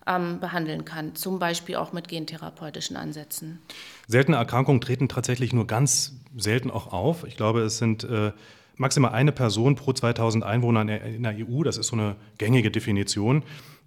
ähm, 0.07 0.39
behandeln 0.39 0.85
kann, 0.85 1.13
zum 1.13 1.39
Beispiel 1.39 1.75
auch 1.75 1.91
mit 1.91 2.07
gentherapeutischen 2.07 2.95
Ansätzen. 2.95 3.61
Seltene 4.07 4.37
Erkrankungen 4.37 4.79
treten 4.79 5.09
tatsächlich 5.09 5.51
nur 5.51 5.67
ganz 5.67 6.13
selten 6.37 6.71
auch 6.71 6.93
auf. 6.93 7.25
Ich 7.25 7.35
glaube, 7.35 7.63
es 7.63 7.79
sind 7.79 8.05
äh 8.05 8.31
maximal 8.77 9.11
eine 9.11 9.31
Person 9.31 9.75
pro 9.75 9.93
2000 9.93 10.43
Einwohner 10.43 10.81
in 10.81 11.23
der 11.23 11.35
EU. 11.37 11.63
Das 11.63 11.77
ist 11.77 11.87
so 11.87 11.95
eine 11.95 12.15
gängige 12.37 12.71
Definition. 12.71 13.43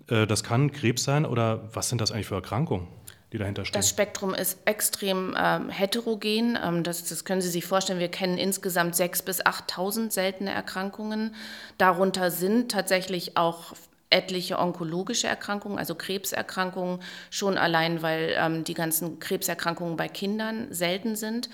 Äh, 0.08 0.26
das 0.26 0.42
kann 0.42 0.72
Krebs 0.72 1.04
sein 1.04 1.24
oder 1.24 1.68
was 1.72 1.88
sind 1.88 2.00
das 2.00 2.12
eigentlich 2.12 2.26
für 2.26 2.36
Erkrankungen? 2.36 2.86
Die 3.30 3.36
dahinter 3.36 3.66
stehen. 3.66 3.78
Das 3.78 3.90
Spektrum 3.90 4.32
ist 4.32 4.58
extrem 4.64 5.36
ähm, 5.38 5.68
heterogen. 5.68 6.58
Ähm, 6.64 6.82
das, 6.82 7.04
das, 7.04 7.26
können 7.26 7.42
Sie 7.42 7.50
sich 7.50 7.66
vorstellen. 7.66 7.98
Wir 7.98 8.08
kennen 8.08 8.38
insgesamt 8.38 8.94
6.000 8.94 9.24
bis 9.26 9.44
8.000 9.44 10.10
seltene 10.10 10.50
Erkrankungen. 10.50 11.34
Darunter 11.76 12.30
sind 12.30 12.70
tatsächlich 12.70 13.36
auch 13.36 13.74
etliche 14.08 14.58
onkologische 14.58 15.26
Erkrankungen, 15.26 15.78
also 15.78 15.94
Krebserkrankungen, 15.94 17.00
schon 17.30 17.58
allein, 17.58 18.00
weil 18.00 18.34
ähm, 18.38 18.64
die 18.64 18.72
ganzen 18.72 19.18
Krebserkrankungen 19.18 19.98
bei 19.98 20.08
Kindern 20.08 20.68
selten 20.70 21.14
sind. 21.14 21.50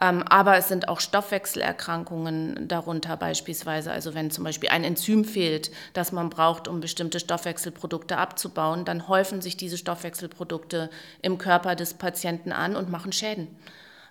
Ähm, 0.00 0.22
aber 0.28 0.56
es 0.56 0.68
sind 0.68 0.88
auch 0.88 1.00
Stoffwechselerkrankungen 1.00 2.66
darunter 2.66 3.16
beispielsweise. 3.16 3.92
Also 3.92 4.14
wenn 4.14 4.30
zum 4.30 4.44
Beispiel 4.44 4.70
ein 4.70 4.84
Enzym 4.84 5.24
fehlt, 5.24 5.70
das 5.92 6.12
man 6.12 6.30
braucht, 6.30 6.66
um 6.66 6.80
bestimmte 6.80 7.20
Stoffwechselprodukte 7.20 8.18
abzubauen, 8.18 8.84
dann 8.84 9.08
häufen 9.08 9.40
sich 9.40 9.56
diese 9.56 9.78
Stoffwechselprodukte 9.78 10.90
im 11.22 11.38
Körper 11.38 11.76
des 11.76 11.94
Patienten 11.94 12.52
an 12.52 12.76
und 12.76 12.90
machen 12.90 13.12
Schäden. 13.12 13.48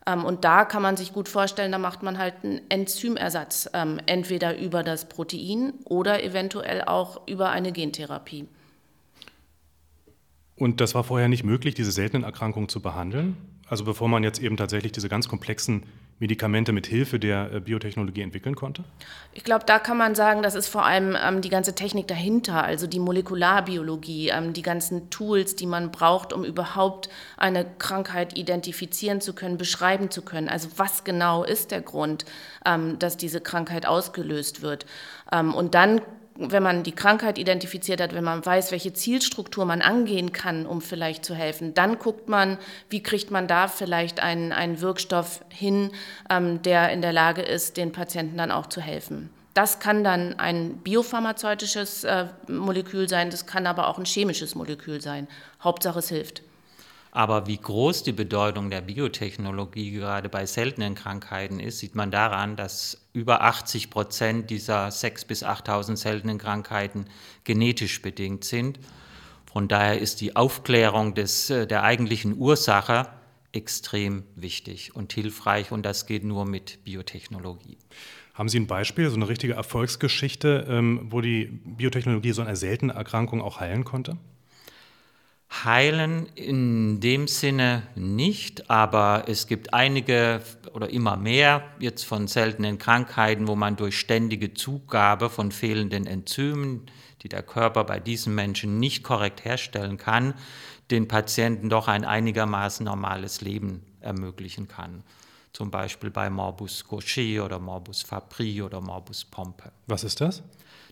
Ähm, 0.06 0.26
und 0.26 0.44
da 0.44 0.66
kann 0.66 0.82
man 0.82 0.98
sich 0.98 1.14
gut 1.14 1.30
vorstellen, 1.30 1.72
da 1.72 1.78
macht 1.78 2.04
man 2.04 2.18
halt 2.18 2.36
einen 2.44 2.62
Enzymersatz, 2.70 3.70
ähm, 3.74 4.00
entweder 4.06 4.58
über 4.58 4.84
das 4.84 5.08
Protein 5.10 5.74
oder 5.86 6.24
eventuell 6.24 6.84
auch 6.84 7.28
über 7.28 7.50
eine 7.50 7.72
Gentherapie. 7.72 8.48
Und 10.56 10.82
das 10.82 10.96
war 10.96 11.04
vorher 11.04 11.28
nicht 11.28 11.44
möglich, 11.44 11.74
diese 11.74 11.92
seltenen 11.92 12.24
Erkrankungen 12.24 12.70
zu 12.70 12.82
behandeln? 12.82 13.36
Also 13.74 13.86
bevor 13.86 14.08
man 14.08 14.22
jetzt 14.22 14.40
eben 14.40 14.56
tatsächlich 14.56 14.92
diese 14.92 15.10
ganz 15.10 15.28
komplexen 15.28 15.82
Medikamente 16.20 16.72
mit 16.74 16.86
Hilfe 16.86 17.18
der 17.18 17.52
äh, 17.52 17.60
Biotechnologie 17.60 18.22
entwickeln 18.22 18.56
konnte? 18.56 18.84
Ich 19.34 19.44
glaube, 19.44 19.66
da 19.66 19.80
kann 19.80 19.98
man 19.98 20.14
sagen, 20.14 20.44
das 20.44 20.54
ist 20.54 20.68
vor 20.68 20.86
allem 20.86 21.18
ähm, 21.20 21.42
die 21.42 21.50
ganze 21.50 21.74
Technik 21.74 22.08
dahinter, 22.08 22.64
also 22.64 22.86
die 22.86 23.00
Molekularbiologie, 23.00 24.30
ähm, 24.30 24.54
die 24.54 24.62
ganzen 24.62 25.10
Tools, 25.10 25.56
die 25.56 25.66
man 25.66 25.90
braucht, 25.90 26.34
um 26.34 26.46
überhaupt 26.46 27.10
eine 27.36 27.66
Krankheit 27.80 28.38
identifizieren 28.38 29.22
zu 29.22 29.34
können, 29.34 29.58
beschreiben 29.58 30.12
zu 30.12 30.22
können. 30.22 30.50
Also 30.50 30.70
was 30.78 31.04
genau 31.04 31.44
ist 31.44 31.72
der 31.72 31.82
Grund, 31.82 32.26
ähm, 32.68 33.00
dass 33.00 33.18
diese 33.18 33.42
Krankheit 33.42 33.88
ausgelöst 33.88 34.62
wird? 34.62 34.86
Ähm, 35.32 35.52
und 35.52 35.74
dann 35.74 36.00
wenn 36.36 36.64
man 36.64 36.84
die 36.84 36.94
Krankheit 36.94 37.38
identifiziert 37.38 38.02
hat, 38.02 38.14
wenn 38.14 38.24
man 38.24 38.46
weiß, 38.46 38.72
welche 38.72 38.94
Zielstruktur 38.94 39.66
man 39.66 39.82
angehen 39.82 40.32
kann, 40.32 40.66
um 40.66 40.82
vielleicht 40.82 41.26
zu 41.26 41.36
helfen, 41.36 41.74
dann 41.74 42.00
guckt 42.00 42.28
man, 42.28 42.58
wie 42.90 43.04
kriegt 43.04 43.30
man 43.30 43.48
da 43.48 43.68
vielleicht 43.68 44.20
einen, 44.20 44.52
einen 44.52 44.82
Wirkstoff 44.82 45.44
hin, 45.50 45.92
ähm, 46.30 46.62
der 46.64 46.92
in 46.92 47.02
der 47.02 47.14
Lage 47.14 47.42
ist, 47.42 47.78
den 47.78 47.92
Patienten 47.92 48.38
dann 48.38 48.52
auch 48.52 48.68
zu 48.68 48.82
helfen. 48.82 49.30
Das 49.54 49.80
kann 49.80 50.04
dann 50.04 50.40
ein 50.40 50.78
biopharmazeutisches 50.78 52.04
äh, 52.06 52.26
Molekül 52.48 53.08
sein, 53.08 53.30
das 53.30 53.46
kann 53.46 53.68
aber 53.68 53.88
auch 53.88 54.00
ein 54.00 54.06
chemisches 54.06 54.56
Molekül 54.56 55.02
sein. 55.02 55.28
Hauptsache 55.64 56.00
es 56.00 56.10
hilft. 56.10 56.42
Aber 57.16 57.46
wie 57.46 57.60
groß 57.60 58.02
die 58.02 58.12
Bedeutung 58.12 58.72
der 58.72 58.82
Biotechnologie 58.82 59.92
gerade 59.92 60.30
bei 60.30 60.48
seltenen 60.48 60.96
Krankheiten 60.96 61.60
ist, 61.60 61.78
sieht 61.78 61.94
man 61.94 62.10
daran, 62.10 62.56
dass 62.56 63.06
über 63.14 63.44
80 63.44 63.92
Prozent 63.92 64.50
dieser 64.50 64.88
6.000 64.88 65.28
bis 65.28 65.46
8.000 65.46 65.96
seltenen 65.96 66.40
Krankheiten 66.40 67.06
genetisch 67.44 68.02
bedingt 68.02 68.46
sind. 68.46 68.80
Von 69.46 69.68
daher 69.68 70.00
ist 70.00 70.22
die 70.22 70.36
Aufklärung 70.36 71.14
des, 71.14 71.52
äh, 71.52 71.68
der 71.68 71.84
eigentlichen 71.84 72.36
Ursache 72.36 73.08
extrem 73.52 74.24
wichtig 74.36 74.96
und 74.96 75.14
hilfreich 75.14 75.72
und 75.72 75.86
das 75.86 76.08
geht 76.08 76.24
nur 76.24 76.46
mit 76.46 76.84
Biotechnologie. 76.84 77.78
Haben 78.34 78.50
Sie 78.50 78.60
ein 78.60 78.66
Beispiel, 78.66 79.12
so 79.12 79.18
eine 79.18 79.30
richtige 79.30 79.54
Erfolgsgeschichte, 79.54 80.66
ähm, 80.68 81.06
wo 81.12 81.22
die 81.22 81.46
Biotechnologie 81.46 82.32
so 82.32 82.42
eine 82.42 82.56
seltene 82.56 82.94
Erkrankung 82.94 83.40
auch 83.40 83.60
heilen 83.60 83.84
konnte? 83.84 84.18
Heilen 85.64 86.26
in 86.36 87.00
dem 87.00 87.28
Sinne 87.28 87.84
nicht, 87.96 88.70
aber 88.70 89.26
es 89.28 89.48
gibt 89.48 89.74
einige 89.74 90.42
oder 90.74 90.90
immer 90.90 91.16
mehr 91.16 91.64
jetzt 91.80 92.04
von 92.04 92.28
seltenen 92.28 92.80
Krankheiten, 92.80 93.48
wo 93.48 93.56
man 93.56 93.76
durch 93.76 93.98
ständige 94.00 94.54
Zugabe 94.54 95.30
von 95.30 95.52
fehlenden 95.52 96.08
Enzymen, 96.08 96.88
die 97.22 97.30
der 97.30 97.44
Körper 97.44 97.84
bei 97.84 98.00
diesen 98.00 98.34
Menschen 98.36 98.80
nicht 98.80 99.04
korrekt 99.04 99.46
herstellen 99.46 99.98
kann, 99.98 100.34
den 100.92 101.08
Patienten 101.08 101.70
doch 101.70 101.88
ein 101.88 102.04
einigermaßen 102.04 102.86
normales 102.86 103.42
Leben 103.42 103.84
ermöglichen 104.02 104.68
kann. 104.68 105.04
Zum 105.54 105.70
Beispiel 105.70 106.10
bei 106.10 106.30
Morbus 106.30 106.84
Gaucher 106.88 107.46
oder 107.46 107.60
Morbus 107.60 108.02
Fabry 108.02 108.62
oder 108.62 108.82
Morbus 108.82 109.24
Pompe. 109.24 109.72
Was 109.86 110.04
ist 110.04 110.20
das? 110.20 110.42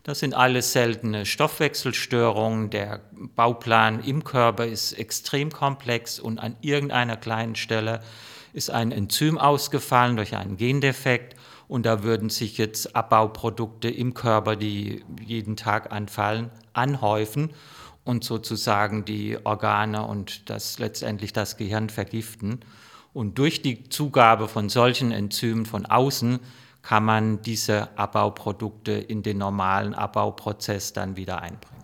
Das 0.04 0.18
sind 0.18 0.34
alles 0.34 0.72
seltene 0.72 1.24
Stoffwechselstörungen. 1.26 2.70
Der 2.70 3.02
Bauplan 3.36 4.02
im 4.02 4.24
Körper 4.24 4.66
ist 4.66 4.94
extrem 4.94 5.52
komplex 5.52 6.18
und 6.18 6.40
an 6.40 6.56
irgendeiner 6.60 7.16
kleinen 7.16 7.54
Stelle 7.54 8.00
ist 8.52 8.70
ein 8.70 8.90
Enzym 8.90 9.38
ausgefallen 9.38 10.16
durch 10.16 10.36
einen 10.36 10.56
Gendefekt 10.56 11.36
und 11.68 11.86
da 11.86 12.02
würden 12.02 12.30
sich 12.30 12.58
jetzt 12.58 12.96
Abbauprodukte 12.96 13.88
im 13.88 14.12
Körper, 14.12 14.56
die 14.56 15.04
jeden 15.24 15.56
Tag 15.56 15.92
anfallen, 15.92 16.50
anhäufen 16.72 17.50
und 18.04 18.24
sozusagen 18.24 19.04
die 19.04 19.38
Organe 19.44 20.04
und 20.04 20.50
das 20.50 20.80
letztendlich 20.80 21.32
das 21.32 21.56
Gehirn 21.56 21.88
vergiften. 21.88 22.60
Und 23.14 23.38
durch 23.38 23.62
die 23.62 23.88
Zugabe 23.88 24.48
von 24.48 24.68
solchen 24.68 25.12
Enzymen 25.12 25.64
von 25.64 25.86
außen 25.86 26.40
kann 26.82 27.04
man 27.04 27.42
diese 27.42 27.96
Abbauprodukte 27.96 28.92
in 28.92 29.22
den 29.22 29.38
normalen 29.38 29.94
Abbauprozess 29.94 30.92
dann 30.92 31.16
wieder 31.16 31.40
einbringen. 31.40 31.82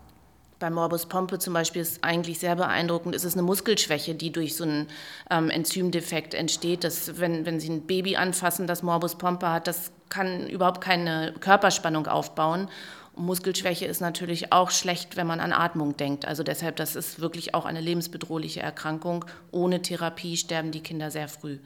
Bei 0.59 0.69
Morbus 0.69 1.05
Pompe 1.05 1.39
zum 1.39 1.53
Beispiel 1.53 1.81
ist 1.81 2.03
eigentlich 2.03 2.39
sehr 2.39 2.57
beeindruckend, 2.57 3.15
ist 3.15 3.23
es 3.23 3.33
eine 3.33 3.43
Muskelschwäche, 3.43 4.13
die 4.13 4.31
durch 4.33 4.57
so 4.57 4.65
einen 4.65 4.87
ähm, 5.31 5.49
Enzymdefekt 5.49 6.33
entsteht. 6.33 6.83
Dass, 6.83 7.17
wenn, 7.17 7.45
wenn 7.45 7.61
Sie 7.61 7.69
ein 7.69 7.87
Baby 7.87 8.17
anfassen, 8.17 8.67
das 8.67 8.83
Morbus 8.83 9.17
Pompe 9.17 9.49
hat, 9.49 9.67
das 9.67 9.93
kann 10.09 10.47
überhaupt 10.49 10.81
keine 10.81 11.33
Körperspannung 11.39 12.07
aufbauen. 12.07 12.67
Und 13.13 13.25
Muskelschwäche 13.25 13.85
ist 13.85 14.01
natürlich 14.01 14.51
auch 14.51 14.69
schlecht, 14.69 15.15
wenn 15.15 15.27
man 15.27 15.39
an 15.39 15.53
Atmung 15.53 15.95
denkt. 15.95 16.25
Also 16.25 16.43
deshalb, 16.43 16.75
das 16.75 16.97
ist 16.97 17.21
wirklich 17.21 17.55
auch 17.55 17.63
eine 17.63 17.79
lebensbedrohliche 17.79 18.59
Erkrankung. 18.59 19.23
Ohne 19.51 19.81
Therapie 19.81 20.35
sterben 20.35 20.71
die 20.71 20.81
Kinder 20.81 21.09
sehr 21.09 21.29
früh. 21.29 21.59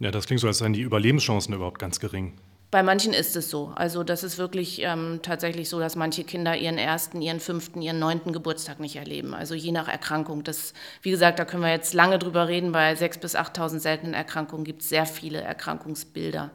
Ja, 0.00 0.10
das 0.10 0.26
klingt 0.26 0.40
so, 0.40 0.48
als 0.48 0.58
seien 0.58 0.72
die 0.72 0.82
Überlebenschancen 0.82 1.54
überhaupt 1.54 1.78
ganz 1.78 2.00
gering. 2.00 2.32
Bei 2.70 2.84
manchen 2.84 3.12
ist 3.12 3.34
es 3.34 3.50
so. 3.50 3.72
Also 3.74 4.04
das 4.04 4.22
ist 4.22 4.38
wirklich 4.38 4.80
ähm, 4.82 5.18
tatsächlich 5.22 5.68
so, 5.68 5.80
dass 5.80 5.96
manche 5.96 6.22
Kinder 6.22 6.56
ihren 6.56 6.78
ersten, 6.78 7.20
ihren 7.20 7.40
fünften, 7.40 7.82
ihren 7.82 7.98
neunten 7.98 8.32
Geburtstag 8.32 8.78
nicht 8.78 8.94
erleben. 8.94 9.34
Also 9.34 9.54
je 9.54 9.72
nach 9.72 9.88
Erkrankung. 9.88 10.44
Das, 10.44 10.72
wie 11.02 11.10
gesagt, 11.10 11.40
da 11.40 11.44
können 11.44 11.64
wir 11.64 11.70
jetzt 11.70 11.94
lange 11.94 12.20
drüber 12.20 12.46
reden. 12.46 12.70
Bei 12.70 12.92
6.000 12.92 13.20
bis 13.20 13.36
8.000 13.36 13.78
seltenen 13.80 14.14
Erkrankungen 14.14 14.64
gibt 14.64 14.82
es 14.82 14.88
sehr 14.88 15.04
viele 15.06 15.40
Erkrankungsbilder. 15.40 16.50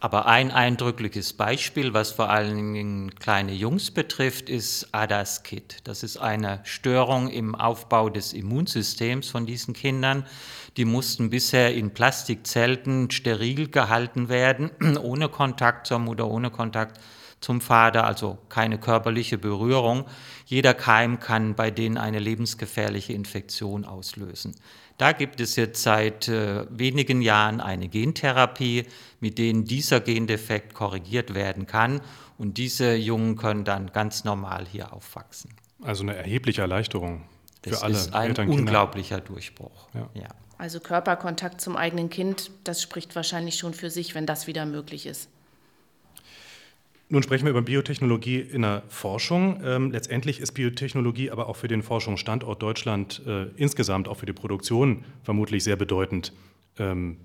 Aber 0.00 0.26
ein 0.26 0.52
eindrückliches 0.52 1.32
Beispiel, 1.32 1.92
was 1.92 2.12
vor 2.12 2.30
allen 2.30 2.72
Dingen 2.72 3.14
kleine 3.16 3.52
Jungs 3.52 3.90
betrifft, 3.90 4.48
ist 4.48 4.88
ADAS-Kit. 4.92 5.78
Das 5.82 6.04
ist 6.04 6.18
eine 6.18 6.60
Störung 6.62 7.28
im 7.28 7.56
Aufbau 7.56 8.08
des 8.08 8.32
Immunsystems 8.32 9.28
von 9.28 9.44
diesen 9.44 9.74
Kindern. 9.74 10.24
Die 10.76 10.84
mussten 10.84 11.30
bisher 11.30 11.74
in 11.74 11.90
Plastikzelten 11.90 13.10
steril 13.10 13.68
gehalten 13.68 14.28
werden, 14.28 14.70
ohne 15.02 15.28
Kontakt 15.28 15.88
zur 15.88 15.98
Mutter, 15.98 16.28
ohne 16.28 16.52
Kontakt 16.52 17.00
zum 17.40 17.60
Vater, 17.60 18.04
also 18.04 18.38
keine 18.48 18.78
körperliche 18.78 19.38
Berührung. 19.38 20.04
Jeder 20.46 20.74
Keim 20.74 21.20
kann 21.20 21.54
bei 21.54 21.70
denen 21.70 21.96
eine 21.96 22.18
lebensgefährliche 22.18 23.12
Infektion 23.12 23.84
auslösen. 23.84 24.54
Da 24.98 25.12
gibt 25.12 25.40
es 25.40 25.54
jetzt 25.54 25.82
seit 25.82 26.26
äh, 26.26 26.66
wenigen 26.70 27.22
Jahren 27.22 27.60
eine 27.60 27.88
Gentherapie, 27.88 28.84
mit 29.20 29.38
denen 29.38 29.64
dieser 29.64 30.00
Gendefekt 30.00 30.74
korrigiert 30.74 31.34
werden 31.34 31.66
kann. 31.66 32.00
Und 32.36 32.58
diese 32.58 32.94
Jungen 32.94 33.36
können 33.36 33.64
dann 33.64 33.92
ganz 33.92 34.24
normal 34.24 34.66
hier 34.66 34.92
aufwachsen. 34.92 35.50
Also 35.82 36.02
eine 36.02 36.16
erhebliche 36.16 36.62
Erleichterung 36.62 37.22
für 37.62 37.70
das 37.70 37.82
alle. 37.82 37.92
Das 37.92 38.06
ist 38.06 38.14
ein 38.14 38.28
Eltern, 38.28 38.48
unglaublicher 38.48 39.20
Durchbruch. 39.20 39.88
Ja. 39.94 40.08
Ja. 40.14 40.28
Also 40.58 40.80
Körperkontakt 40.80 41.60
zum 41.60 41.76
eigenen 41.76 42.10
Kind, 42.10 42.50
das 42.64 42.82
spricht 42.82 43.14
wahrscheinlich 43.14 43.56
schon 43.56 43.74
für 43.74 43.90
sich, 43.90 44.16
wenn 44.16 44.26
das 44.26 44.48
wieder 44.48 44.66
möglich 44.66 45.06
ist. 45.06 45.28
Nun 47.10 47.22
sprechen 47.22 47.46
wir 47.46 47.50
über 47.50 47.62
Biotechnologie 47.62 48.38
in 48.40 48.62
der 48.62 48.82
Forschung. 48.88 49.62
Ähm, 49.64 49.90
letztendlich 49.90 50.40
ist 50.40 50.52
Biotechnologie 50.52 51.30
aber 51.30 51.48
auch 51.48 51.56
für 51.56 51.68
den 51.68 51.82
Forschungsstandort 51.82 52.62
Deutschland 52.62 53.22
äh, 53.26 53.44
insgesamt, 53.56 54.08
auch 54.08 54.18
für 54.18 54.26
die 54.26 54.34
Produktion 54.34 55.04
vermutlich 55.22 55.64
sehr 55.64 55.76
bedeutend. 55.76 56.34
Ähm, 56.78 57.16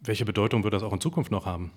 welche 0.00 0.24
Bedeutung 0.24 0.64
wird 0.64 0.74
das 0.74 0.82
auch 0.82 0.92
in 0.92 1.00
Zukunft 1.00 1.30
noch 1.30 1.46
haben? 1.46 1.70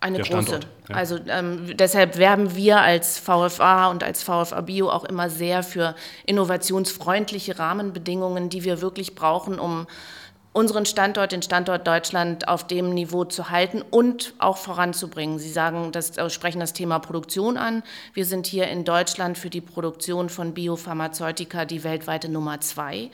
Eine 0.00 0.20
große. 0.20 0.60
Ja. 0.88 0.94
Also 0.94 1.18
ähm, 1.28 1.76
deshalb 1.76 2.18
werben 2.18 2.54
wir 2.54 2.80
als 2.80 3.18
VFA 3.18 3.90
und 3.90 4.04
als 4.04 4.22
VFA 4.22 4.60
Bio 4.60 4.90
auch 4.90 5.04
immer 5.04 5.28
sehr 5.28 5.62
für 5.62 5.94
innovationsfreundliche 6.24 7.58
Rahmenbedingungen, 7.58 8.48
die 8.48 8.62
wir 8.62 8.80
wirklich 8.80 9.14
brauchen, 9.16 9.58
um 9.58 9.86
unseren 10.58 10.86
Standort, 10.86 11.30
den 11.30 11.40
Standort 11.40 11.86
Deutschland 11.86 12.48
auf 12.48 12.66
dem 12.66 12.92
Niveau 12.92 13.24
zu 13.24 13.50
halten 13.50 13.80
und 13.80 14.34
auch 14.38 14.56
voranzubringen. 14.56 15.38
Sie 15.38 15.50
sagen, 15.50 15.92
das, 15.92 16.18
äh, 16.18 16.28
sprechen 16.30 16.58
das 16.58 16.72
Thema 16.72 16.98
Produktion 16.98 17.56
an. 17.56 17.84
Wir 18.12 18.24
sind 18.24 18.48
hier 18.48 18.66
in 18.66 18.84
Deutschland 18.84 19.38
für 19.38 19.50
die 19.50 19.60
Produktion 19.60 20.28
von 20.28 20.54
Biopharmazeutika 20.54 21.64
die 21.64 21.84
weltweite 21.84 22.28
Nummer 22.28 22.60
zwei 22.60 23.12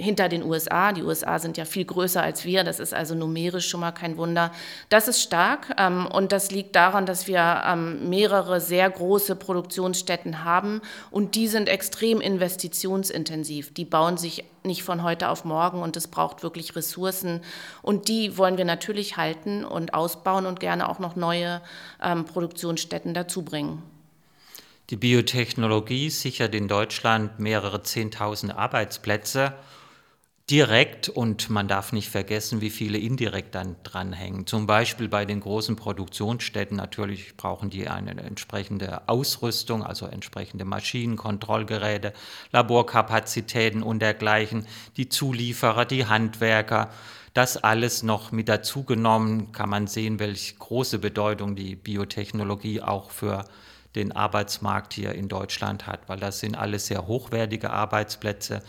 hinter 0.00 0.28
den 0.28 0.44
USA. 0.44 0.92
Die 0.92 1.02
USA 1.02 1.38
sind 1.38 1.56
ja 1.56 1.64
viel 1.64 1.84
größer 1.84 2.22
als 2.22 2.44
wir, 2.44 2.62
das 2.62 2.78
ist 2.78 2.94
also 2.94 3.14
numerisch 3.14 3.68
schon 3.68 3.80
mal 3.80 3.92
kein 3.92 4.16
Wunder. 4.16 4.52
Das 4.88 5.08
ist 5.08 5.20
stark 5.20 5.74
ähm, 5.76 6.06
und 6.06 6.30
das 6.30 6.50
liegt 6.50 6.76
daran, 6.76 7.04
dass 7.04 7.26
wir 7.26 7.62
ähm, 7.66 8.08
mehrere 8.08 8.60
sehr 8.60 8.88
große 8.88 9.34
Produktionsstätten 9.34 10.44
haben 10.44 10.80
und 11.10 11.34
die 11.34 11.48
sind 11.48 11.68
extrem 11.68 12.20
investitionsintensiv. 12.20 13.74
Die 13.74 13.84
bauen 13.84 14.16
sich 14.16 14.44
nicht 14.62 14.84
von 14.84 15.02
heute 15.02 15.28
auf 15.28 15.44
morgen 15.44 15.82
und 15.82 15.96
es 15.96 16.06
braucht 16.06 16.42
wirklich 16.42 16.76
Ressourcen 16.76 17.40
und 17.82 18.08
die 18.08 18.38
wollen 18.38 18.56
wir 18.56 18.64
natürlich 18.64 19.16
halten 19.16 19.64
und 19.64 19.94
ausbauen 19.94 20.46
und 20.46 20.60
gerne 20.60 20.88
auch 20.88 21.00
noch 21.00 21.16
neue 21.16 21.60
ähm, 22.02 22.24
Produktionsstätten 22.24 23.14
dazu 23.14 23.42
bringen. 23.42 23.82
Die 24.90 24.96
Biotechnologie 24.96 26.08
sichert 26.08 26.54
in 26.54 26.68
Deutschland 26.68 27.38
mehrere 27.38 27.82
Zehntausend 27.82 28.56
Arbeitsplätze 28.56 29.54
direkt 30.50 31.10
und 31.10 31.50
man 31.50 31.68
darf 31.68 31.92
nicht 31.92 32.08
vergessen, 32.08 32.62
wie 32.62 32.70
viele 32.70 32.96
indirekt 32.96 33.54
dann 33.54 33.76
dranhängen. 33.82 34.46
Zum 34.46 34.66
Beispiel 34.66 35.08
bei 35.08 35.26
den 35.26 35.40
großen 35.40 35.76
Produktionsstätten 35.76 36.76
natürlich 36.76 37.36
brauchen 37.36 37.68
die 37.68 37.88
eine 37.88 38.18
entsprechende 38.22 39.06
Ausrüstung, 39.08 39.82
also 39.82 40.06
entsprechende 40.06 40.64
Maschinen, 40.64 41.16
Kontrollgeräte, 41.16 42.14
Laborkapazitäten 42.50 43.82
und 43.82 44.00
dergleichen, 44.00 44.66
die 44.96 45.10
Zulieferer, 45.10 45.84
die 45.84 46.06
Handwerker. 46.06 46.90
Das 47.34 47.58
alles 47.58 48.02
noch 48.02 48.32
mit 48.32 48.48
dazu 48.48 48.84
genommen, 48.84 49.52
kann 49.52 49.68
man 49.68 49.86
sehen, 49.86 50.18
welche 50.18 50.54
große 50.54 50.98
Bedeutung 50.98 51.56
die 51.56 51.76
Biotechnologie 51.76 52.80
auch 52.80 53.10
für 53.10 53.44
den 53.94 54.12
Arbeitsmarkt 54.12 54.94
hier 54.94 55.14
in 55.14 55.28
Deutschland 55.28 55.86
hat, 55.86 56.08
weil 56.08 56.18
das 56.18 56.40
sind 56.40 56.56
alles 56.56 56.86
sehr 56.86 57.06
hochwertige 57.06 57.70
Arbeitsplätze 57.70 58.62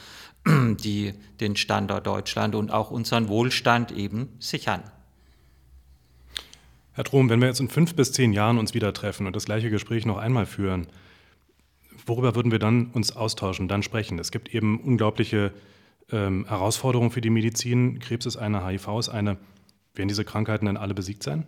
die 0.84 1.14
den 1.40 1.56
Standort 1.56 2.08
Deutschland 2.08 2.56
und 2.56 2.72
auch 2.72 2.92
unseren 2.92 3.28
Wohlstand 3.28 3.92
eben 3.92 4.30
sichern. 4.40 4.84
Herr 6.94 7.04
Trom, 7.04 7.30
wenn 7.30 7.40
wir 7.40 7.48
jetzt 7.48 7.60
in 7.60 7.70
fünf 7.70 7.96
bis 7.96 8.12
zehn 8.12 8.34
Jahren 8.34 8.58
uns 8.58 8.74
wieder 8.74 8.94
treffen 8.94 9.26
und 9.26 9.36
das 9.36 9.46
gleiche 9.46 9.70
Gespräch 9.70 10.06
noch 10.06 10.18
einmal 10.18 10.46
führen, 10.46 10.88
worüber 12.06 12.36
würden 12.36 12.52
wir 12.52 12.60
dann 12.60 12.88
uns 12.88 13.16
austauschen, 13.16 13.68
dann 13.68 13.84
sprechen? 13.84 14.20
Es 14.20 14.32
gibt 14.32 14.54
eben 14.54 14.80
unglaubliche 14.82 15.54
ähm, 16.12 16.46
Herausforderungen 16.48 17.12
für 17.12 17.22
die 17.22 17.30
Medizin. 17.30 18.00
Krebs 18.00 18.26
ist 18.26 18.38
eine, 18.38 18.66
HIV 18.66 19.00
ist 19.00 19.10
eine. 19.10 19.38
Werden 19.96 20.10
diese 20.10 20.26
Krankheiten 20.26 20.66
dann 20.66 20.78
alle 20.78 20.94
besiegt 20.94 21.24
sein? 21.24 21.46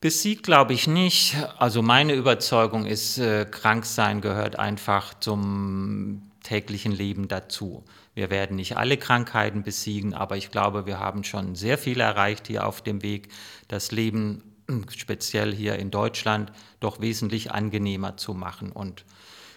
Besiegt 0.00 0.44
glaube 0.44 0.74
ich 0.74 0.86
nicht. 0.86 1.36
Also 1.58 1.82
meine 1.82 2.14
Überzeugung 2.14 2.84
ist, 2.84 3.18
äh, 3.18 3.46
Kranksein 3.50 4.20
gehört 4.20 4.58
einfach 4.58 5.14
zum 5.18 6.30
täglichen 6.44 6.92
Leben 6.92 7.26
dazu. 7.26 7.84
Wir 8.14 8.30
werden 8.30 8.54
nicht 8.56 8.76
alle 8.76 8.96
Krankheiten 8.96 9.64
besiegen, 9.64 10.14
aber 10.14 10.36
ich 10.36 10.52
glaube, 10.52 10.86
wir 10.86 11.00
haben 11.00 11.24
schon 11.24 11.56
sehr 11.56 11.76
viel 11.76 11.98
erreicht 11.98 12.46
hier 12.46 12.66
auf 12.66 12.80
dem 12.82 13.02
Weg, 13.02 13.28
das 13.66 13.90
Leben 13.90 14.54
speziell 14.96 15.52
hier 15.52 15.76
in 15.76 15.90
Deutschland 15.90 16.52
doch 16.78 17.00
wesentlich 17.00 17.50
angenehmer 17.50 18.16
zu 18.16 18.34
machen. 18.34 18.70
Und 18.70 19.04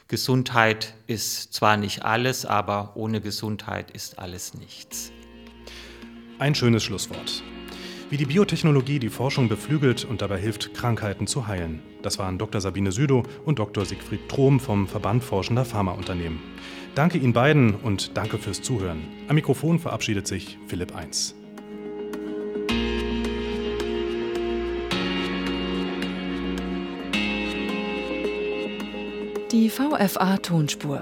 Gesundheit 0.07 0.95
ist 1.05 1.53
zwar 1.53 1.77
nicht 1.77 2.03
alles, 2.03 2.45
aber 2.45 2.93
ohne 2.95 3.21
Gesundheit 3.21 3.91
ist 3.91 4.17
alles 4.17 4.53
nichts. 4.53 5.11
Ein 6.39 6.55
schönes 6.55 6.83
Schlusswort. 6.83 7.43
Wie 8.09 8.15
die 8.15 8.25
Biotechnologie 8.25 8.99
die 8.99 9.09
Forschung 9.09 9.49
beflügelt 9.49 10.05
und 10.05 10.21
dabei 10.21 10.37
hilft, 10.37 10.73
Krankheiten 10.73 11.27
zu 11.27 11.45
heilen. 11.45 11.81
Das 12.01 12.17
waren 12.17 12.37
Dr. 12.37 12.61
Sabine 12.61 12.93
Südow 12.93 13.27
und 13.43 13.59
Dr. 13.59 13.83
Siegfried 13.83 14.29
Trom 14.29 14.61
vom 14.61 14.87
Verband 14.87 15.25
Forschender 15.25 15.65
Pharmaunternehmen. 15.65 16.39
Danke 16.95 17.17
Ihnen 17.17 17.33
beiden 17.33 17.75
und 17.75 18.15
danke 18.15 18.37
fürs 18.37 18.61
Zuhören. 18.61 19.01
Am 19.27 19.35
Mikrofon 19.35 19.77
verabschiedet 19.77 20.25
sich 20.25 20.57
Philipp 20.67 20.95
1. 20.95 21.35
Die 29.51 29.69
VFA 29.69 30.37
Tonspur, 30.37 31.01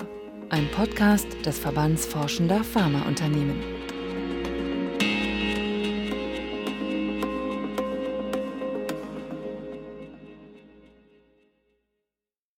ein 0.49 0.67
Podcast 0.71 1.27
des 1.45 1.59
Verbands 1.59 2.07
Forschender 2.07 2.63
Pharmaunternehmen. 2.63 3.74